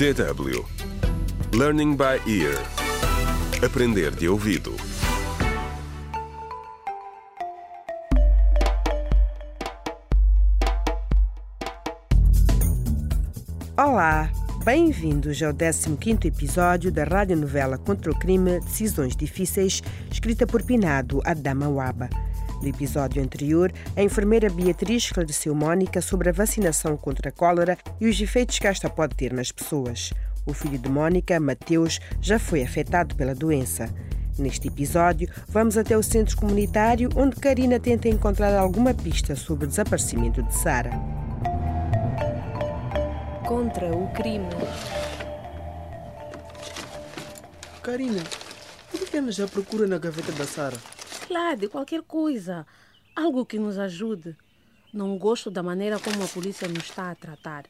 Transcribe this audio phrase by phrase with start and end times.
[0.00, 0.64] DW
[1.52, 2.56] Learning by Ear.
[3.62, 4.74] Aprender de ouvido.
[13.76, 14.32] Olá,
[14.64, 21.68] bem-vindos ao 15º episódio da radionovela Contra o Crime Decisões Difíceis, escrita por Pinado Adama
[21.68, 22.08] Waba.
[22.60, 28.06] No episódio anterior, a enfermeira Beatriz esclareceu Mônica sobre a vacinação contra a cólera e
[28.06, 30.12] os efeitos que esta pode ter nas pessoas.
[30.44, 33.88] O filho de Mônica, Mateus, já foi afetado pela doença.
[34.38, 39.68] Neste episódio, vamos até o centro comunitário onde Karina tenta encontrar alguma pista sobre o
[39.68, 40.92] desaparecimento de Sara.
[43.46, 44.46] Contra o crime.
[47.82, 48.22] Karina,
[48.90, 50.76] por que andas à procura na gaveta da Sara?
[51.30, 52.66] Lá, de qualquer coisa.
[53.14, 54.36] Algo que nos ajude.
[54.92, 57.66] Não gosto da maneira como a polícia nos está a tratar.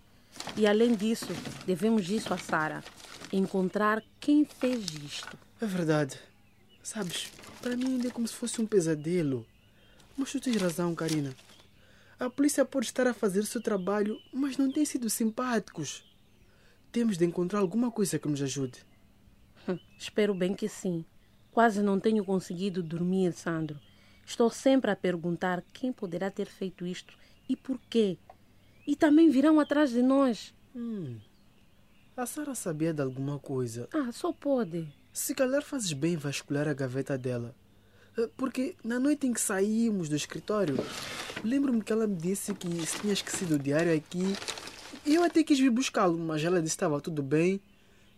[0.57, 1.29] E além disso,
[1.67, 2.83] devemos isso a Sara.
[3.31, 5.39] Encontrar quem fez isto.
[5.61, 6.19] É verdade.
[6.83, 9.47] Sabes, para mim ainda é como se fosse um pesadelo.
[10.17, 11.37] Mas tu tens razão, Karina.
[12.19, 16.03] A polícia pode estar a fazer o seu trabalho, mas não tem sido simpáticos.
[16.91, 18.79] Temos de encontrar alguma coisa que nos ajude.
[19.69, 21.05] Hum, espero bem que sim.
[21.53, 23.79] Quase não tenho conseguido dormir, Sandro.
[24.25, 27.15] Estou sempre a perguntar quem poderá ter feito isto
[27.49, 28.17] e por quê.
[28.87, 30.55] E também virão atrás de nós.
[30.75, 31.17] Hum.
[32.17, 33.89] A Sara sabia de alguma coisa.
[33.93, 34.87] Ah, só pode.
[35.13, 37.55] Se calhar fazes bem vasculhar a gaveta dela.
[38.17, 40.77] Eh, Porque na noite em que saímos do escritório,
[41.43, 44.35] lembro-me que ela me disse que se tinha esquecido o diário aqui.
[45.05, 47.61] E eu até quis vir buscá-lo, mas ela disse que estava tudo bem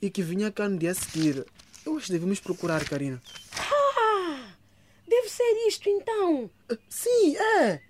[0.00, 1.46] e que vinha cá no dia a seguir.
[1.84, 3.20] Eu acho que devemos procurar, Karina.
[3.58, 4.54] Ah!
[5.06, 6.50] Deve ser isto então.
[6.70, 7.82] Eh, Sim, é!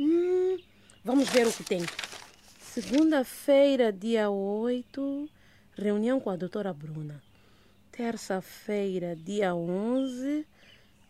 [0.00, 0.58] Hum,
[1.04, 1.80] vamos ver o que tem.
[2.60, 5.28] Segunda-feira, dia 8,
[5.76, 7.22] reunião com a doutora Bruna.
[7.90, 10.46] Terça-feira, dia 11,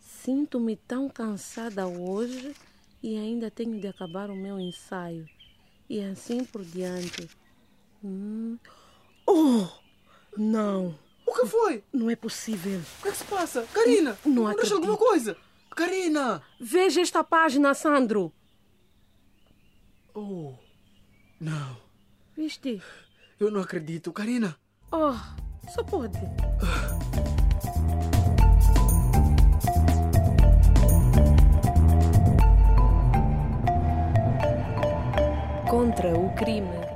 [0.00, 2.54] sinto-me tão cansada hoje
[3.02, 5.28] e ainda tenho de acabar o meu ensaio.
[5.90, 7.28] E assim por diante.
[8.02, 8.56] Hum.
[9.26, 9.66] Oh!
[10.36, 10.98] Não,
[11.40, 11.84] que foi?
[11.92, 12.80] não é possível.
[12.98, 13.66] O que é que se passa?
[13.72, 14.18] Karina!
[14.24, 14.90] Não Aconteceu acredito.
[14.90, 15.36] alguma coisa?
[15.74, 16.42] Karina!
[16.60, 18.32] Veja esta página, Sandro.
[20.14, 20.54] Oh,
[21.40, 21.76] não.
[22.36, 22.82] Viste?
[23.38, 24.12] Eu não acredito.
[24.12, 24.56] Karina!
[24.90, 25.14] Oh,
[25.70, 26.18] só pode.
[35.68, 36.87] Contra o crime.